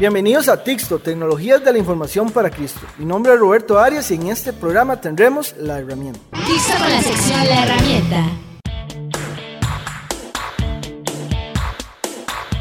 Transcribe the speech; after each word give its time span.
Bienvenidos 0.00 0.48
a 0.48 0.64
Tixto, 0.64 0.98
Tecnologías 0.98 1.62
de 1.62 1.72
la 1.74 1.78
Información 1.78 2.30
para 2.30 2.48
Cristo. 2.48 2.80
Mi 2.96 3.04
nombre 3.04 3.34
es 3.34 3.38
Roberto 3.38 3.78
Arias 3.78 4.10
y 4.10 4.14
en 4.14 4.28
este 4.28 4.54
programa 4.54 4.98
tendremos 4.98 5.54
la 5.58 5.78
herramienta. 5.78 6.18
Tixto 6.46 6.72
con 6.78 6.90
la 6.90 7.02
sección 7.02 7.38
La 7.44 7.64
herramienta. 7.64 8.49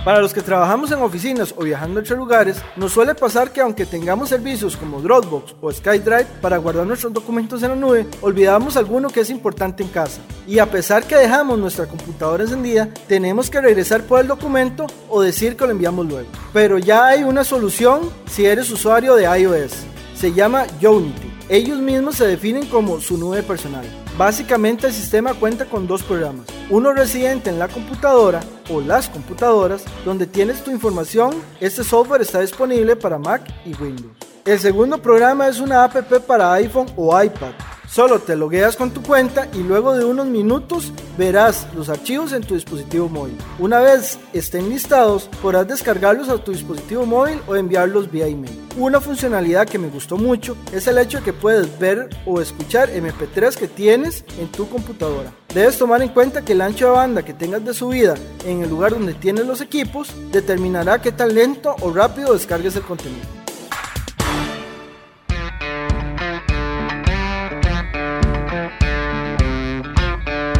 Para 0.05 0.21
los 0.21 0.33
que 0.33 0.41
trabajamos 0.41 0.91
en 0.91 1.01
oficinas 1.01 1.53
o 1.57 1.63
viajando 1.63 1.99
entre 1.99 2.15
lugares, 2.15 2.61
nos 2.77 2.93
suele 2.93 3.15
pasar 3.15 3.51
que 3.51 3.59
aunque 3.59 3.85
tengamos 3.85 4.29
servicios 4.29 4.77
como 4.77 5.01
Dropbox 5.01 5.55
o 5.59 5.71
SkyDrive 5.71 6.25
para 6.41 6.57
guardar 6.57 6.87
nuestros 6.87 7.11
documentos 7.11 7.61
en 7.63 7.69
la 7.71 7.75
nube, 7.75 8.07
olvidamos 8.21 8.77
alguno 8.77 9.09
que 9.09 9.19
es 9.19 9.29
importante 9.29 9.83
en 9.83 9.89
casa. 9.89 10.21
Y 10.47 10.59
a 10.59 10.71
pesar 10.71 11.03
que 11.03 11.17
dejamos 11.17 11.59
nuestra 11.59 11.85
computadora 11.85 12.43
encendida, 12.43 12.87
tenemos 13.09 13.49
que 13.49 13.59
regresar 13.59 14.03
por 14.03 14.21
el 14.21 14.27
documento 14.27 14.87
o 15.09 15.21
decir 15.21 15.57
que 15.57 15.65
lo 15.65 15.71
enviamos 15.71 16.07
luego. 16.07 16.29
Pero 16.53 16.77
ya 16.77 17.07
hay 17.07 17.23
una 17.23 17.43
solución 17.43 18.09
si 18.25 18.45
eres 18.45 18.71
usuario 18.71 19.15
de 19.15 19.25
iOS. 19.25 19.73
Se 20.15 20.31
llama 20.31 20.65
Unity. 20.81 21.29
Ellos 21.49 21.77
mismos 21.79 22.15
se 22.15 22.25
definen 22.25 22.67
como 22.67 23.01
su 23.01 23.17
nube 23.17 23.43
personal. 23.43 23.85
Básicamente 24.17 24.87
el 24.87 24.93
sistema 24.93 25.33
cuenta 25.33 25.65
con 25.65 25.87
dos 25.87 26.03
programas. 26.03 26.45
Uno 26.71 26.93
residente 26.93 27.49
en 27.49 27.57
la 27.57 27.67
computadora 27.67 28.41
o 28.69 28.79
las 28.79 29.09
computadoras 29.09 29.83
donde 30.05 30.27
tienes 30.27 30.63
tu 30.63 30.69
información. 30.69 31.33
Este 31.59 31.83
software 31.83 32.21
está 32.21 32.41
disponible 32.41 32.95
para 32.95 33.17
Mac 33.17 33.41
y 33.65 33.73
Windows. 33.81 34.11
El 34.45 34.59
segundo 34.59 35.01
programa 35.01 35.47
es 35.47 35.59
una 35.59 35.83
app 35.83 35.95
para 36.27 36.53
iPhone 36.53 36.85
o 36.95 37.19
iPad. 37.19 37.53
Solo 37.91 38.19
te 38.19 38.35
logueas 38.35 38.75
con 38.75 38.91
tu 38.91 39.01
cuenta 39.01 39.47
y 39.51 39.63
luego 39.63 39.95
de 39.95 40.05
unos 40.05 40.27
minutos 40.27 40.93
verás 41.17 41.67
los 41.73 41.89
archivos 41.89 42.33
en 42.33 42.43
tu 42.43 42.53
dispositivo 42.53 43.09
móvil. 43.09 43.35
Una 43.57 43.79
vez 43.79 44.19
estén 44.31 44.69
listados, 44.69 45.27
podrás 45.41 45.67
descargarlos 45.67 46.29
a 46.29 46.37
tu 46.37 46.51
dispositivo 46.51 47.07
móvil 47.07 47.41
o 47.47 47.55
enviarlos 47.55 48.11
vía 48.11 48.27
email. 48.27 48.55
Una 48.77 49.01
funcionalidad 49.01 49.67
que 49.67 49.79
me 49.79 49.89
gustó 49.89 50.17
mucho 50.17 50.55
es 50.71 50.85
el 50.85 50.99
hecho 50.99 51.17
de 51.17 51.23
que 51.23 51.33
puedes 51.33 51.79
ver 51.79 52.09
o 52.27 52.39
escuchar 52.39 52.91
MP3 52.91 53.55
que 53.55 53.67
tienes 53.67 54.23
en 54.39 54.49
tu 54.49 54.69
computadora. 54.69 55.33
Debes 55.51 55.79
tomar 55.79 56.03
en 56.03 56.09
cuenta 56.09 56.45
que 56.45 56.53
el 56.53 56.61
ancho 56.61 56.85
de 56.85 56.91
banda 56.91 57.25
que 57.25 57.33
tengas 57.33 57.65
de 57.65 57.73
subida 57.73 58.13
en 58.45 58.61
el 58.61 58.69
lugar 58.69 58.91
donde 58.91 59.15
tienes 59.15 59.47
los 59.47 59.61
equipos 59.61 60.13
determinará 60.31 61.01
qué 61.01 61.11
tan 61.11 61.33
lento 61.33 61.75
o 61.81 61.91
rápido 61.91 62.33
descargues 62.33 62.75
el 62.75 62.83
contenido. 62.83 63.39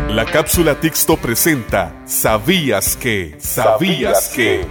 La 0.09 0.25
cápsula 0.25 0.73
Tixto 0.73 1.17
presenta 1.17 1.93
¿Sabías 2.05 2.97
que? 2.97 3.35
¿Sabías 3.37 4.29
que? 4.29 4.65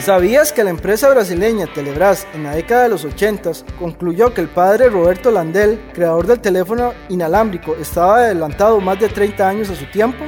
¿Sabías 0.00 0.52
que 0.52 0.64
la 0.64 0.70
empresa 0.70 1.08
brasileña 1.10 1.68
Telebras 1.72 2.26
en 2.34 2.42
la 2.42 2.56
década 2.56 2.82
de 2.82 2.88
los 2.88 3.04
80 3.04 3.52
concluyó 3.78 4.34
que 4.34 4.40
el 4.40 4.48
padre 4.48 4.90
Roberto 4.90 5.30
Landel, 5.30 5.80
creador 5.94 6.26
del 6.26 6.40
teléfono 6.40 6.92
inalámbrico, 7.08 7.76
estaba 7.76 8.16
adelantado 8.16 8.80
más 8.80 8.98
de 8.98 9.08
30 9.08 9.48
años 9.48 9.70
a 9.70 9.76
su 9.76 9.86
tiempo? 9.86 10.24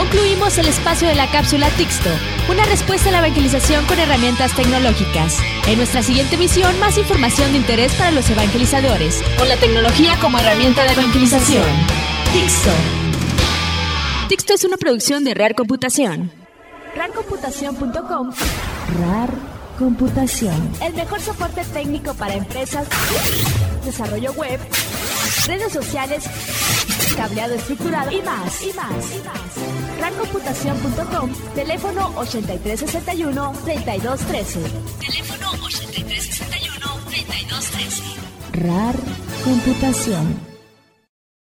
Concluimos 0.00 0.56
el 0.56 0.66
espacio 0.66 1.08
de 1.08 1.14
la 1.14 1.30
cápsula 1.30 1.68
Tixto, 1.76 2.08
una 2.50 2.64
respuesta 2.64 3.10
a 3.10 3.12
la 3.12 3.18
evangelización 3.18 3.84
con 3.84 3.98
herramientas 3.98 4.56
tecnológicas. 4.56 5.36
En 5.68 5.76
nuestra 5.76 6.02
siguiente 6.02 6.38
misión, 6.38 6.80
más 6.80 6.96
información 6.96 7.52
de 7.52 7.58
interés 7.58 7.94
para 7.96 8.10
los 8.10 8.28
evangelizadores, 8.30 9.22
con 9.36 9.46
la 9.46 9.56
tecnología 9.56 10.16
como 10.18 10.38
herramienta 10.38 10.84
de 10.84 10.92
evangelización. 10.92 11.66
Tixto. 12.32 12.70
Tixto 14.30 14.54
es 14.54 14.64
una 14.64 14.78
producción 14.78 15.22
de 15.22 15.34
Rare 15.34 15.54
Computación. 15.54 16.32
Rarcomputación.com 16.96 18.30
RAR 19.02 19.34
Computación. 19.78 20.72
El 20.82 20.94
mejor 20.94 21.20
soporte 21.20 21.62
técnico 21.74 22.14
para 22.14 22.32
empresas, 22.32 22.88
desarrollo 23.84 24.32
web, 24.32 24.60
redes 25.46 25.74
sociales, 25.74 26.24
cableado 27.20 27.54
estructurado 27.54 28.10
y 28.10 28.20
más, 28.22 28.62
y 28.62 28.72
más, 28.72 29.14
y 29.14 29.18
más. 29.18 29.36
Rarcomputación.com, 30.00 31.30
teléfono 31.54 32.14
8361-3213. 32.14 34.62
Teléfono 34.98 35.52
8361-3213. 35.52 38.02
RAR 38.52 38.96
Computación. 39.44 40.40